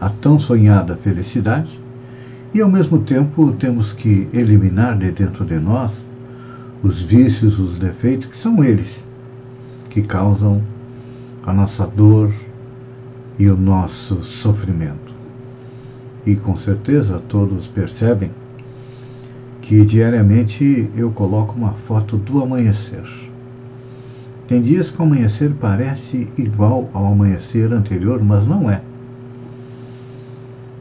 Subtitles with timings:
[0.00, 1.78] a tão sonhada felicidade
[2.54, 5.92] e, ao mesmo tempo, temos que eliminar de dentro de nós
[6.82, 9.04] os vícios, os defeitos, que são eles
[9.90, 10.62] que causam
[11.44, 12.32] a nossa dor
[13.38, 15.14] e o nosso sofrimento.
[16.24, 18.30] E com certeza todos percebem
[19.60, 23.04] que diariamente eu coloco uma foto do amanhecer.
[24.48, 28.82] Tem dias que o amanhecer parece igual ao amanhecer anterior, mas não é.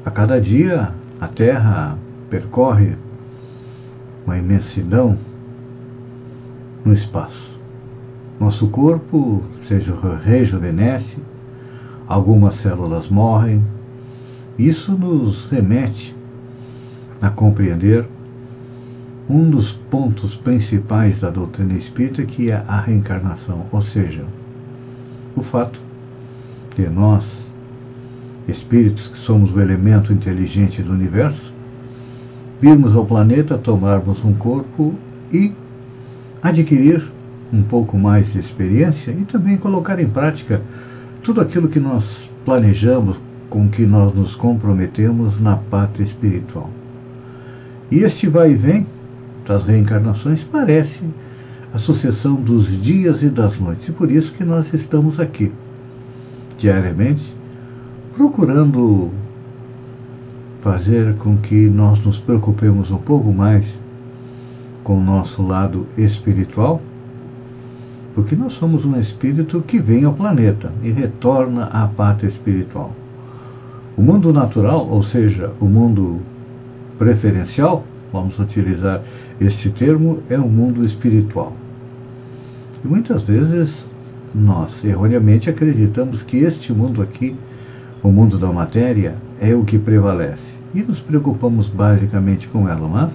[0.10, 1.96] A cada dia a Terra
[2.32, 2.96] percorre
[4.26, 5.16] uma imensidão
[6.84, 7.60] no espaço.
[8.40, 11.20] Nosso corpo seja rejuvenesce,
[12.08, 13.64] algumas células morrem.
[14.58, 16.16] Isso nos remete
[17.22, 18.08] a compreender
[19.30, 24.26] um dos pontos principais da doutrina espírita, que é a reencarnação, ou seja,
[25.36, 25.80] o fato
[26.76, 27.49] de nós
[28.50, 31.54] espíritos que somos o elemento inteligente do universo,
[32.62, 34.96] virmos ao planeta, tomarmos um corpo
[35.32, 35.52] e
[36.42, 37.04] adquirir
[37.52, 40.62] um pouco mais de experiência e também colocar em prática
[41.24, 46.70] tudo aquilo que nós planejamos, com que nós nos comprometemos na pátria espiritual.
[47.90, 48.86] E este vai e vem
[49.46, 51.04] das reencarnações parece
[51.74, 55.52] a sucessão dos dias e das noites, e por isso que nós estamos aqui
[56.58, 57.39] diariamente
[58.20, 59.12] procurando
[60.58, 63.66] fazer com que nós nos preocupemos um pouco mais
[64.84, 66.82] com o nosso lado espiritual,
[68.14, 72.92] porque nós somos um espírito que vem ao planeta e retorna à pátria espiritual.
[73.96, 76.20] O mundo natural, ou seja, o mundo
[76.98, 79.02] preferencial, vamos utilizar
[79.40, 81.54] este termo, é o mundo espiritual.
[82.84, 83.88] E muitas vezes
[84.36, 87.34] nós erroneamente acreditamos que este mundo aqui
[88.02, 90.54] o mundo da matéria é o que prevalece.
[90.74, 93.12] E nos preocupamos basicamente com ela, mas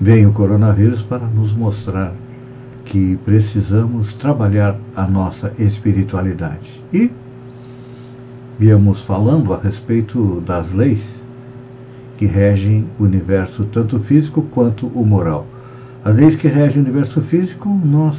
[0.00, 2.12] vem o coronavírus para nos mostrar
[2.84, 6.82] que precisamos trabalhar a nossa espiritualidade.
[6.92, 7.10] E
[8.58, 11.02] viemos falando a respeito das leis
[12.16, 15.46] que regem o universo, tanto físico quanto o moral.
[16.04, 18.16] As leis que regem o universo físico, nós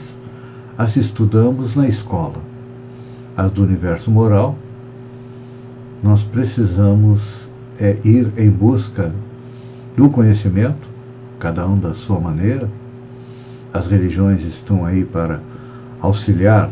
[0.77, 2.37] as estudamos na escola.
[3.37, 4.57] As do universo moral,
[6.03, 7.47] nós precisamos
[7.79, 9.13] é, ir em busca
[9.95, 10.85] do conhecimento,
[11.39, 12.69] cada um da sua maneira.
[13.71, 15.39] As religiões estão aí para
[16.01, 16.69] auxiliar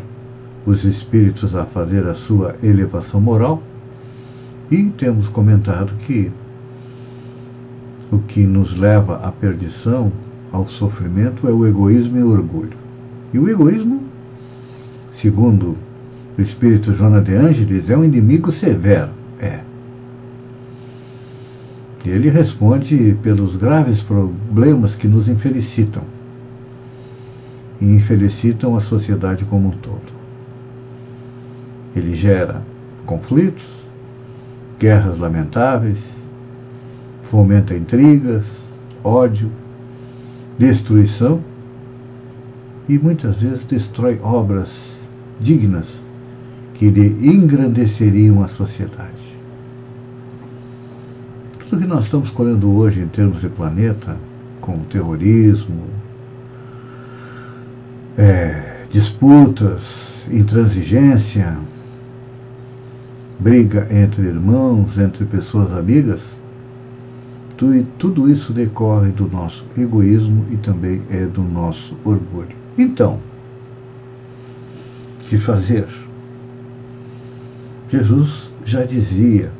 [0.66, 3.62] os espíritos a fazer a sua elevação moral.
[4.70, 6.30] E temos comentado que
[8.10, 10.12] o que nos leva à perdição,
[10.52, 12.76] ao sofrimento, é o egoísmo e o orgulho.
[13.32, 14.02] E o egoísmo,
[15.14, 15.74] segundo
[16.38, 19.21] o espírito Joana de Ângeles, é um inimigo severo
[22.10, 26.02] ele responde pelos graves problemas que nos infelicitam
[27.80, 30.22] e infelicitam a sociedade como um todo.
[31.94, 32.62] Ele gera
[33.06, 33.66] conflitos,
[34.78, 35.98] guerras lamentáveis,
[37.22, 38.46] fomenta intrigas,
[39.04, 39.50] ódio,
[40.58, 41.40] destruição
[42.88, 44.70] e muitas vezes destrói obras
[45.40, 45.86] dignas
[46.74, 49.21] que lhe engrandeceriam a sociedade
[51.72, 54.14] tudo que nós estamos colhendo hoje em termos de planeta,
[54.60, 55.84] com terrorismo,
[58.18, 61.56] é, disputas, intransigência,
[63.40, 66.20] briga entre irmãos, entre pessoas amigas,
[67.98, 72.54] tudo isso decorre do nosso egoísmo e também é do nosso orgulho.
[72.76, 73.18] Então,
[75.20, 75.86] que fazer?
[77.88, 79.50] Jesus já dizia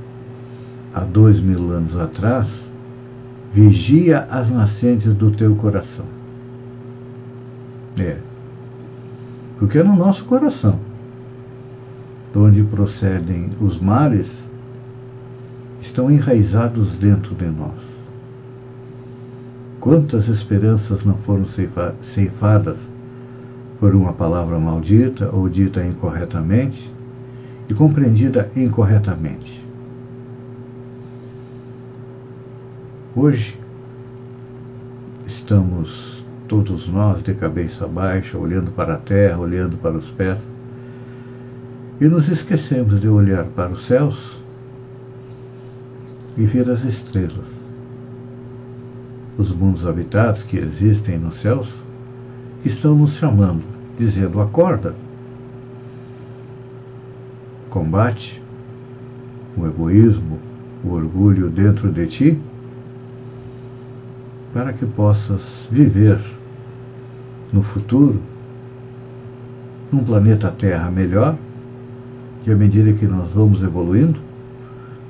[0.94, 2.70] há dois mil anos atrás:
[3.52, 6.06] vigia as nascentes do teu coração.
[7.98, 8.16] É.
[9.58, 10.78] Porque é no nosso coração,
[12.32, 14.28] de onde procedem os males,
[15.80, 17.92] estão enraizados dentro de nós.
[19.78, 21.44] Quantas esperanças não foram
[22.02, 22.76] ceifadas
[23.80, 26.92] por uma palavra maldita ou dita incorretamente
[27.68, 29.62] e compreendida incorretamente?
[33.14, 33.59] Hoje,
[35.26, 40.38] estamos todos nós de cabeça baixa, olhando para a terra, olhando para os pés,
[42.00, 44.41] e nos esquecemos de olhar para os céus
[46.37, 47.62] e ver as estrelas
[49.37, 51.69] os mundos habitados que existem nos céus,
[52.64, 53.62] estão nos chamando,
[53.99, 54.94] dizendo: acorda,
[57.70, 58.43] combate
[59.56, 60.38] o egoísmo,
[60.85, 62.38] o orgulho dentro de ti,
[64.52, 66.19] para que possas viver
[67.52, 68.20] no futuro
[69.93, 71.37] num planeta Terra melhor,
[72.46, 74.19] e à medida que nós vamos evoluindo,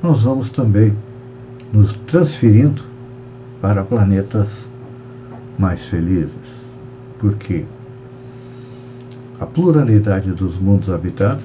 [0.02, 0.92] nós vamos também
[1.72, 2.82] nos transferindo
[3.60, 4.48] para planetas
[5.56, 6.34] mais felizes.
[7.18, 7.64] Porque
[9.38, 11.44] a pluralidade dos mundos habitados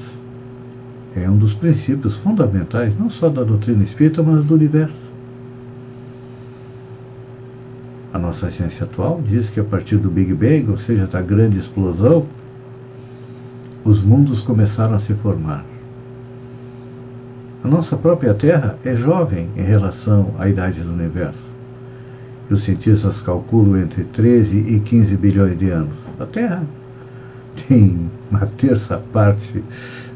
[1.16, 5.07] é um dos princípios fundamentais, não só da doutrina espírita, mas do universo.
[8.14, 11.58] A nossa ciência atual diz que a partir do Big Bang, ou seja, da grande
[11.58, 12.26] explosão,
[13.84, 15.66] os mundos começaram a se formar.
[17.64, 21.48] A nossa própria Terra é jovem em relação à idade do universo
[22.50, 25.94] e os cientistas calculam entre 13 e 15 bilhões de anos.
[26.20, 26.64] A Terra
[27.68, 29.64] tem uma terça parte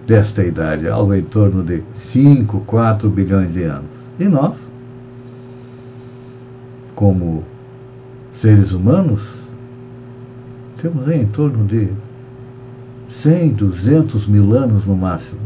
[0.08, 3.90] desta idade, algo em torno de 5, 4 bilhões de anos.
[4.20, 4.58] E nós,
[6.96, 7.44] como
[8.42, 9.36] seres humanos,
[10.82, 11.90] temos em torno de
[13.08, 15.40] 100, 200 mil anos no máximo.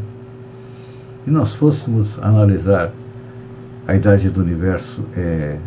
[1.27, 2.93] E nós fôssemos analisar
[3.85, 5.57] a idade do universo é,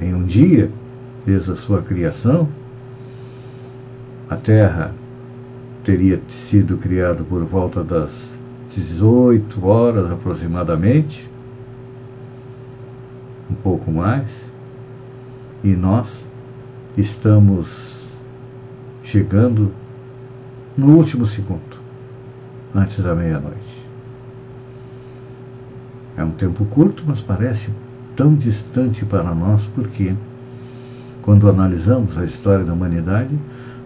[0.00, 0.70] em um dia,
[1.24, 2.48] desde a sua criação,
[4.30, 4.94] a Terra
[5.82, 8.12] teria sido criada por volta das
[8.76, 11.28] 18 horas aproximadamente,
[13.50, 14.28] um pouco mais,
[15.64, 16.25] e nós
[16.96, 17.66] estamos
[19.02, 19.70] chegando
[20.76, 21.60] no último segundo,
[22.74, 23.86] antes da meia-noite.
[26.16, 27.68] É um tempo curto, mas parece
[28.14, 30.14] tão distante para nós, porque
[31.20, 33.38] quando analisamos a história da humanidade,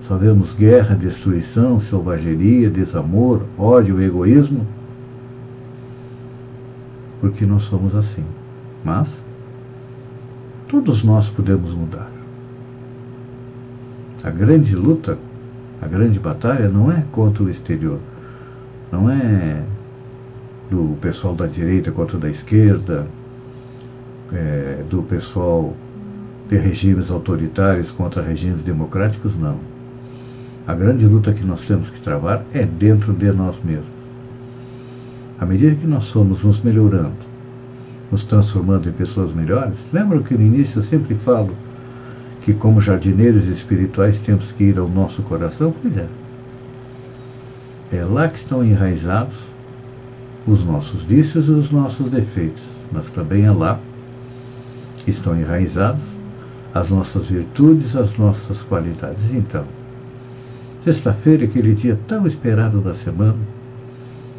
[0.06, 4.66] só vemos guerra, destruição, selvageria, desamor, ódio, egoísmo,
[7.20, 8.24] porque nós somos assim.
[8.84, 9.08] Mas
[10.68, 12.19] todos nós podemos mudar.
[14.22, 15.16] A grande luta,
[15.80, 17.98] a grande batalha não é contra o exterior,
[18.92, 19.62] não é
[20.70, 23.06] do pessoal da direita contra o da esquerda,
[24.30, 25.74] é, do pessoal
[26.50, 29.58] de regimes autoritários contra regimes democráticos, não.
[30.66, 33.88] A grande luta que nós temos que travar é dentro de nós mesmos.
[35.40, 37.16] À medida que nós somos nos melhorando,
[38.12, 41.54] nos transformando em pessoas melhores, lembra que no início eu sempre falo
[42.52, 45.74] que, como jardineiros espirituais, temos que ir ao nosso coração?
[45.82, 46.08] Pois é.
[47.92, 49.34] É lá que estão enraizados
[50.46, 53.78] os nossos vícios e os nossos defeitos, mas também é lá
[55.10, 56.02] estão enraizadas,
[56.72, 59.22] as nossas virtudes, as nossas qualidades.
[59.32, 59.64] Então,
[60.84, 63.38] sexta-feira, aquele dia tão esperado da semana,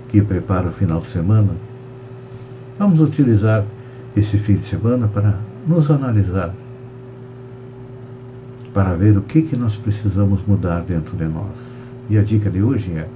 [0.10, 1.51] que prepara o final de semana,
[2.80, 3.65] vamos utilizar
[4.15, 5.38] esse fim de semana para
[5.68, 6.53] nos analisar,
[8.74, 11.58] para ver o que, que nós precisamos mudar dentro de nós.
[12.10, 13.08] E a dica de hoje é: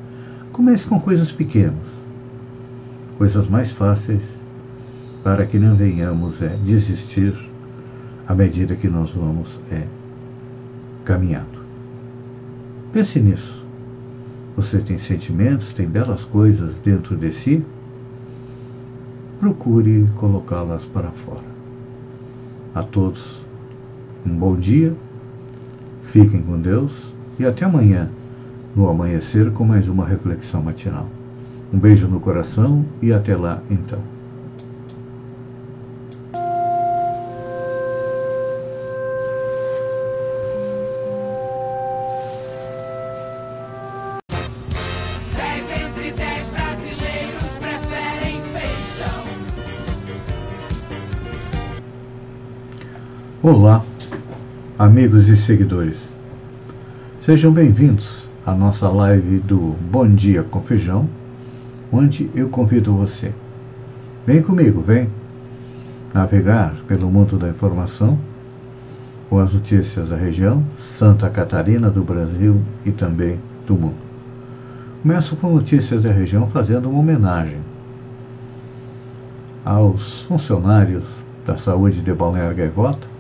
[0.52, 1.88] comece com coisas pequenas,
[3.18, 4.22] coisas mais fáceis
[5.24, 7.34] para que não venhamos é, desistir
[8.28, 9.84] à medida que nós vamos é,
[11.04, 11.66] caminhando.
[12.94, 13.66] Pense nisso.
[14.56, 17.66] Você tem sentimentos, tem belas coisas dentro de si?
[19.40, 21.44] Procure colocá-las para fora.
[22.74, 23.42] A todos,
[24.26, 24.94] um bom dia,
[26.06, 26.92] Fiquem com Deus
[27.38, 28.10] e até amanhã,
[28.76, 31.08] no amanhecer com mais uma reflexão matinal.
[31.74, 34.00] Um beijo no coração e até lá então.
[53.44, 53.84] Olá,
[54.96, 55.98] amigos e seguidores.
[57.26, 61.10] Sejam bem-vindos à nossa live do Bom Dia com Feijão,
[61.92, 63.34] onde eu convido você.
[64.26, 65.10] Vem comigo, vem
[66.14, 68.18] navegar pelo mundo da informação
[69.30, 70.64] com as notícias da região,
[70.98, 73.38] Santa Catarina, do Brasil e também
[73.68, 73.98] do mundo.
[75.02, 77.58] Começo com notícias da região fazendo uma homenagem
[79.66, 81.04] aos funcionários
[81.46, 83.14] da saúde de Balneário Gaivota,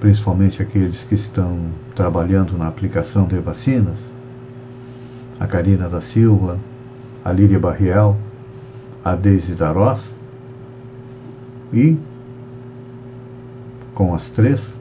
[0.00, 1.58] principalmente aqueles que estão
[1.94, 3.98] trabalhando na aplicação de vacinas,
[5.38, 6.58] a Karina da Silva,
[7.24, 8.16] a Lília Barriel,
[9.04, 10.00] a Deise Darós
[11.72, 11.96] e
[13.94, 14.74] com as três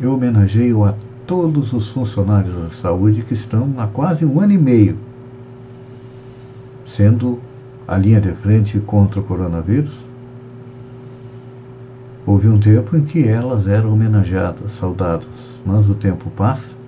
[0.00, 0.94] eu homenageio a
[1.26, 5.10] todos os funcionários da saúde que estão há quase um ano e meio
[6.90, 7.38] sendo
[7.86, 9.92] a linha de frente contra o coronavírus.
[12.26, 15.28] Houve um tempo em que elas eram homenageadas, saudadas,
[15.64, 16.80] mas o tempo passa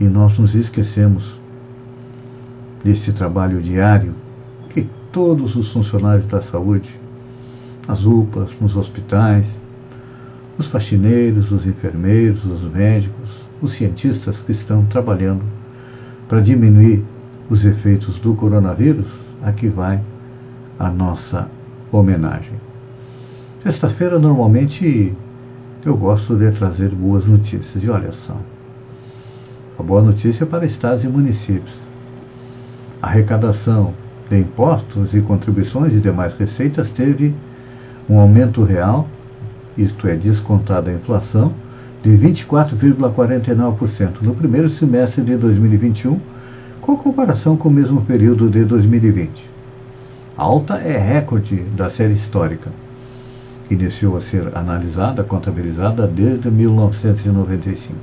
[0.00, 1.38] e nós nos esquecemos
[2.82, 4.14] desse trabalho diário
[4.70, 6.98] que todos os funcionários da saúde,
[7.86, 9.46] nas UPAs, nos hospitais,
[10.56, 15.44] os faxineiros, os enfermeiros, os médicos, os cientistas que estão trabalhando
[16.28, 17.04] para diminuir
[17.50, 19.08] os efeitos do coronavírus,
[19.42, 20.00] aqui vai
[20.78, 21.50] a nossa
[21.92, 22.69] homenagem.
[23.62, 25.14] Sexta-feira, normalmente,
[25.84, 27.82] eu gosto de trazer boas notícias.
[27.82, 28.36] E olha só,
[29.78, 31.74] a boa notícia é para estados e municípios.
[33.02, 33.94] A arrecadação
[34.28, 37.34] de impostos e contribuições e demais receitas teve
[38.08, 39.08] um aumento real
[39.76, 41.52] isto é, descontada a inflação,
[42.02, 46.18] de 24,49% no primeiro semestre de 2021,
[46.80, 49.48] com comparação com o mesmo período de 2020.
[50.36, 52.70] A alta é recorde da série histórica.
[53.70, 57.94] Iniciou a ser analisada, contabilizada desde 1995.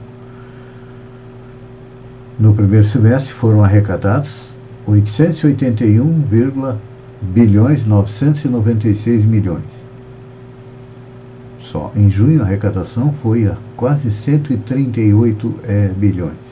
[2.39, 4.49] No primeiro semestre foram arrecadados
[4.85, 6.23] 881,
[7.21, 9.77] bilhões 996 milhões
[11.67, 11.91] só.
[11.95, 16.47] Em junho, a arrecadação foi a quase 138 é, bilhões.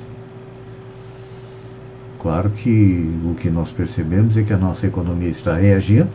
[2.22, 6.10] Claro que o que nós percebemos é que a nossa economia está reagindo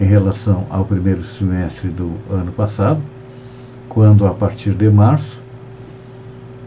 [0.00, 3.00] em relação ao primeiro semestre do ano passado,
[3.88, 5.40] quando a partir de março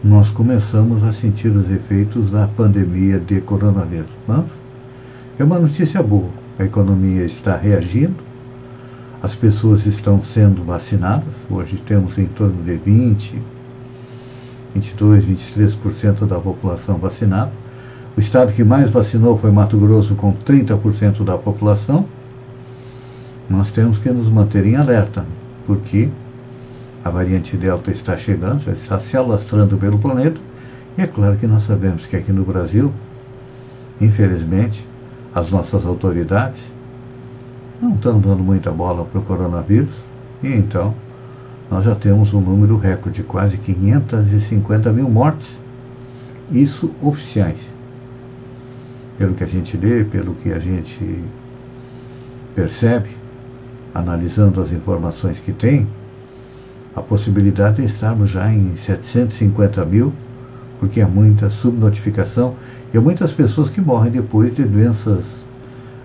[0.02, 4.10] nós começamos a sentir os efeitos da pandemia de coronavírus.
[4.26, 4.44] Mas
[5.38, 6.30] é uma notícia boa.
[6.58, 8.16] A economia está reagindo,
[9.22, 11.34] as pessoas estão sendo vacinadas.
[11.50, 13.42] Hoje temos em torno de 20,
[14.74, 17.52] 22, 23% da população vacinada.
[18.16, 22.06] O estado que mais vacinou foi Mato Grosso, com 30% da população.
[23.48, 25.24] Nós temos que nos manter em alerta,
[25.66, 26.08] porque
[27.04, 30.40] a variante Delta está chegando, está se alastrando pelo planeta.
[30.96, 32.92] E é claro que nós sabemos que aqui no Brasil,
[34.00, 34.86] infelizmente,
[35.34, 36.60] as nossas autoridades
[37.80, 39.94] não estão dando muita bola para o coronavírus,
[40.42, 40.94] e então
[41.70, 45.48] nós já temos um número recorde, quase 550 mil mortes,
[46.50, 47.60] isso oficiais.
[49.16, 51.24] Pelo que a gente lê, pelo que a gente
[52.54, 53.17] percebe,
[53.98, 55.86] analisando as informações que tem,
[56.94, 60.12] a possibilidade de estarmos já em 750 mil,
[60.78, 62.54] porque há muita subnotificação
[62.92, 65.24] e há muitas pessoas que morrem depois de doenças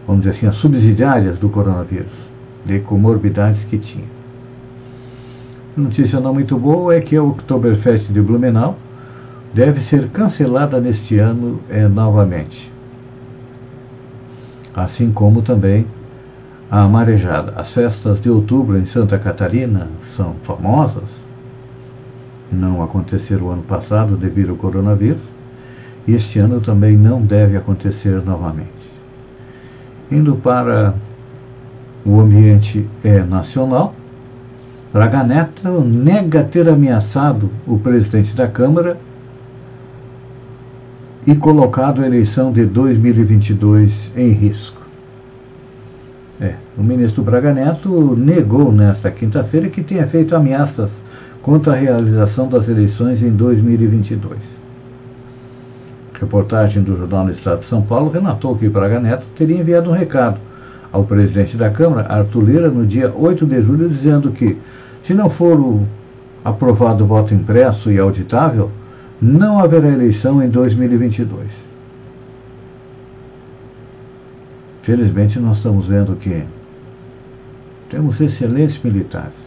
[0.07, 2.11] vamos dizer assim, as subsidiárias do coronavírus,
[2.65, 4.05] de comorbidades que tinha.
[5.75, 8.77] Notícia não muito boa é que a Oktoberfest de Blumenau
[9.53, 12.71] deve ser cancelada neste ano é, novamente.
[14.75, 15.87] Assim como também
[16.69, 17.53] a marejada.
[17.55, 21.09] As festas de outubro em Santa Catarina são famosas,
[22.51, 25.21] não aconteceram o ano passado devido ao coronavírus,
[26.07, 28.83] e este ano também não deve acontecer novamente
[30.13, 30.93] indo para
[32.05, 33.95] o ambiente é, nacional,
[34.91, 38.97] Braga Neto nega ter ameaçado o presidente da Câmara
[41.25, 44.82] e colocado a eleição de 2022 em risco.
[46.41, 50.89] É, o ministro Braga Neto negou nesta quinta-feira que tenha feito ameaças
[51.41, 54.63] contra a realização das eleições em 2022
[56.23, 59.93] reportagem do Jornal do Estado de São Paulo relatou que Braga Neto teria enviado um
[59.93, 60.39] recado
[60.91, 64.57] ao presidente da Câmara, Arthur Lira, no dia 8 de julho, dizendo que,
[65.03, 65.85] se não for o
[66.45, 68.69] aprovado o voto impresso e auditável,
[69.21, 71.47] não haverá eleição em 2022.
[74.83, 76.45] Felizmente, nós estamos vendo que
[77.89, 79.43] temos excelentes militares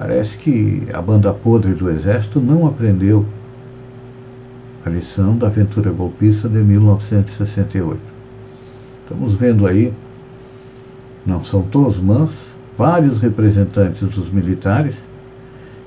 [0.00, 3.26] Parece que a banda podre do Exército não aprendeu
[4.82, 8.00] a lição da aventura golpista de 1968.
[9.02, 9.92] Estamos vendo aí,
[11.26, 12.30] não são todos, mas
[12.78, 14.94] vários representantes dos militares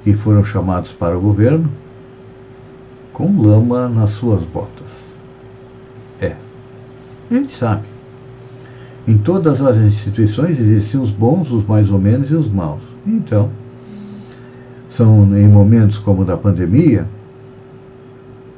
[0.04, 1.68] que foram chamados para o governo
[3.14, 4.92] com lama nas suas botas.
[6.22, 6.36] É,
[7.32, 7.93] a gente sabe.
[9.06, 12.82] Em todas as instituições existem os bons, os mais ou menos e os maus.
[13.06, 13.50] Então,
[14.90, 17.06] são em momentos como o da pandemia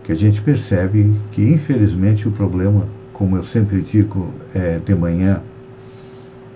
[0.03, 5.41] que a gente percebe que, infelizmente, o problema, como eu sempre digo é, de manhã,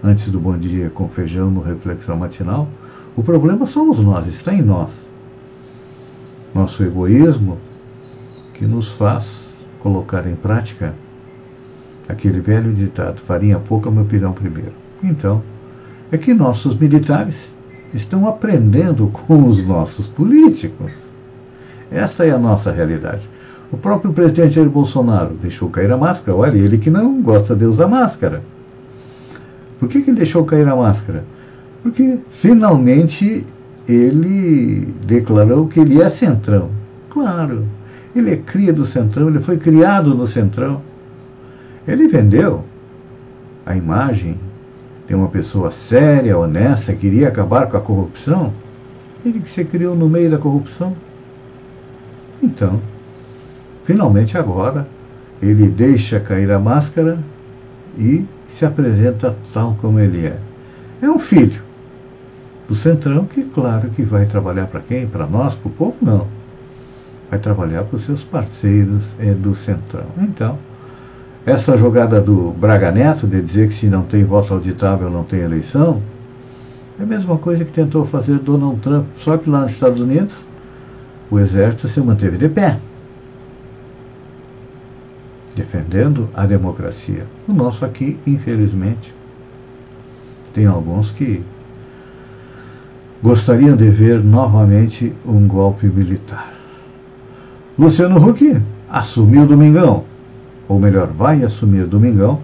[0.04, 2.68] antes do Bom Dia com Feijão, no Reflexão Matinal,
[3.16, 4.92] o problema somos nós, está em nós.
[6.54, 7.58] Nosso egoísmo
[8.54, 9.26] que nos faz
[9.80, 10.94] colocar em prática
[12.10, 14.74] aquele velho ditado: farinha pouca, meu pirão primeiro.
[15.02, 15.42] Então,
[16.12, 17.36] é que nossos militares
[17.94, 20.92] estão aprendendo com os nossos políticos.
[21.92, 23.30] Essa é a nossa realidade.
[23.72, 26.36] O próprio presidente Jair Bolsonaro deixou cair a máscara.
[26.36, 28.42] Olha, ele que não gosta de usar máscara.
[29.80, 31.24] Por que, que ele deixou cair a máscara?
[31.82, 33.46] Porque finalmente
[33.88, 36.70] ele declarou que ele é centrão.
[37.10, 37.66] Claro,
[38.16, 40.82] ele é cria do centrão, ele foi criado no centrão.
[41.88, 42.64] Ele vendeu
[43.66, 44.40] a imagem
[45.08, 48.54] de uma pessoa séria, honesta, que queria acabar com a corrupção.
[49.26, 50.96] Ele que se criou no meio da corrupção.
[52.42, 52.80] Então,
[53.86, 54.88] finalmente agora,
[55.42, 57.20] ele deixa cair a máscara
[57.98, 60.38] e se apresenta tal como ele é.
[61.02, 61.62] É um filho
[62.68, 65.08] do Centrão que, claro, que vai trabalhar para quem?
[65.08, 65.98] Para nós, para o povo?
[66.02, 66.28] Não.
[67.30, 70.06] Vai trabalhar para os seus parceiros é, do Centrão.
[70.20, 70.58] Então,
[71.46, 75.40] essa jogada do Braga Neto, de dizer que se não tem voto auditável não tem
[75.40, 76.02] eleição,
[77.00, 80.34] é a mesma coisa que tentou fazer Donald Trump, só que lá nos Estados Unidos
[81.32, 82.78] o exército se manteve de pé,
[85.56, 87.26] defendendo a democracia.
[87.48, 89.14] O nosso aqui, infelizmente,
[90.54, 91.42] tem alguns que
[93.22, 96.54] gostariam de ver novamente um golpe militar.
[97.78, 100.09] Luciano Huck assumiu Domingão
[100.70, 102.40] ou melhor, vai assumir Domingão,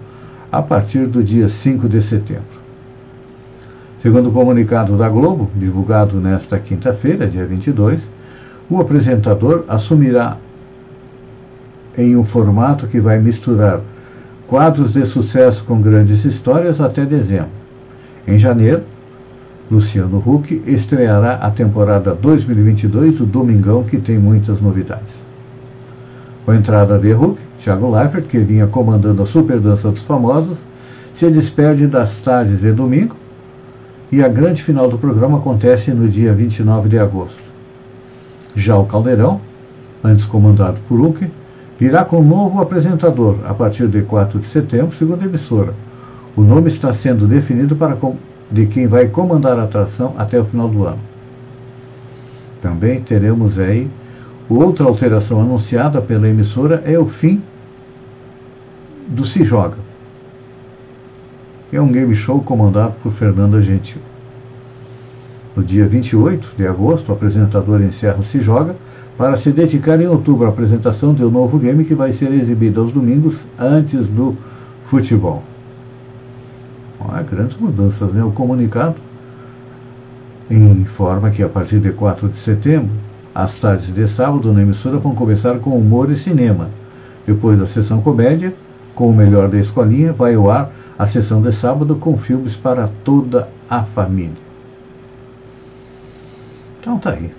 [0.50, 2.66] a partir do dia 5 de setembro.
[4.02, 8.02] Segundo o comunicado da Globo, divulgado nesta quinta-feira, dia 22,
[8.68, 10.36] o apresentador assumirá
[11.96, 13.80] em um formato que vai misturar
[14.46, 17.50] quadros de sucesso com grandes histórias até dezembro.
[18.26, 18.82] Em janeiro,
[19.70, 25.25] Luciano Huck estreará a temporada 2022 do Domingão, que tem muitas novidades.
[26.46, 30.56] Com a entrada de Hulk, Thiago Leifert, que vinha comandando a Super Dança dos Famosos,
[31.12, 33.16] se despede das tardes de domingo
[34.12, 37.42] e a grande final do programa acontece no dia 29 de agosto.
[38.54, 39.40] Já o Caldeirão,
[40.04, 41.28] antes comandado por Hulk,
[41.80, 45.74] virá com um novo apresentador a partir de 4 de setembro, segundo a emissora.
[46.36, 47.98] O nome está sendo definido para
[48.52, 51.00] de quem vai comandar a atração até o final do ano.
[52.62, 53.90] Também teremos aí
[54.48, 57.42] Outra alteração anunciada pela emissora é o fim
[59.08, 59.76] do Se Joga,
[61.68, 64.00] que é um game show comandado por Fernanda Gentil.
[65.56, 68.76] No dia 28 de agosto, o apresentador encerra o Se Joga
[69.16, 72.80] para se dedicar em outubro à apresentação de um novo game que vai ser exibido
[72.80, 74.36] aos domingos antes do
[74.84, 75.42] futebol.
[77.00, 78.22] Olha, grandes mudanças, né?
[78.22, 78.96] O comunicado
[80.50, 82.92] informa que a partir de 4 de setembro
[83.36, 86.70] as tardes de sábado na emissora vão começar com humor e cinema.
[87.26, 88.54] Depois da sessão comédia,
[88.94, 92.88] com o melhor da escolinha, vai ao ar a sessão de sábado com filmes para
[93.04, 94.38] toda a família.
[96.80, 97.30] Então tá aí.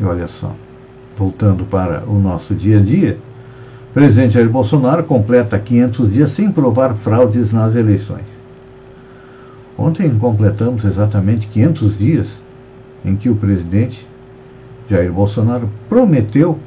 [0.00, 0.52] E olha só,
[1.14, 3.18] voltando para o nosso dia a dia,
[3.94, 8.26] presidente Jair Bolsonaro completa 500 dias sem provar fraudes nas eleições.
[9.78, 12.26] Ontem completamos exatamente 500 dias
[13.04, 14.08] em que o presidente
[14.88, 16.58] Jair Bolsonaro prometeu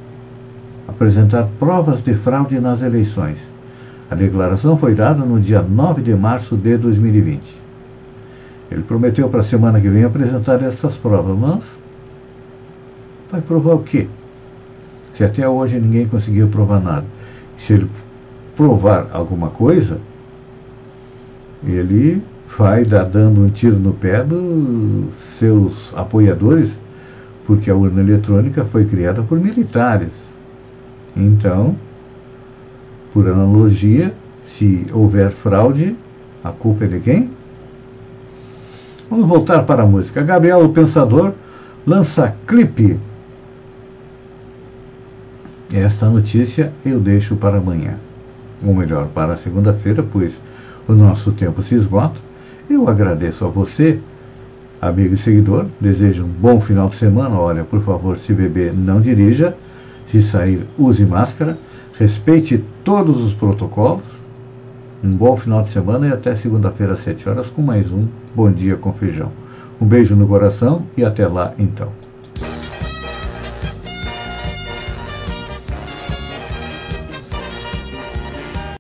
[0.88, 3.38] apresentar provas de fraude nas eleições.
[4.10, 7.42] A declaração foi dada no dia 9 de março de 2020.
[8.72, 11.64] Ele prometeu para a semana que vem apresentar essas provas, mas
[13.32, 14.08] vai provar o quê?
[15.16, 17.06] Se até hoje ninguém conseguiu provar nada.
[17.58, 17.90] Se ele
[18.56, 20.00] provar alguma coisa,
[21.64, 22.22] ele
[22.58, 26.72] vai dar dando um tiro no pé dos seus apoiadores
[27.50, 30.12] porque a urna eletrônica foi criada por militares.
[31.18, 31.76] Então,
[33.12, 34.14] por analogia,
[34.46, 35.98] se houver fraude,
[36.44, 37.32] a culpa é de quem?
[39.10, 40.22] Vamos voltar para a música.
[40.22, 41.34] Gabriel o Pensador
[41.88, 43.00] lança clipe.
[45.74, 47.96] Esta notícia eu deixo para amanhã.
[48.64, 50.40] Ou melhor, para segunda-feira, pois
[50.88, 52.22] o nosso tempo se esgota.
[52.70, 54.00] Eu agradeço a você,
[54.82, 55.66] amigo e seguidor.
[55.80, 57.38] Desejo um bom final de semana.
[57.38, 59.56] Olha, por favor, se beber, não dirija.
[60.12, 61.58] Se sair, use máscara.
[61.98, 64.04] Respeite todos os protocolos.
[65.04, 68.52] Um bom final de semana e até segunda-feira às 7 horas com mais um Bom
[68.52, 69.32] Dia com Feijão.
[69.80, 71.99] Um beijo no coração e até lá então.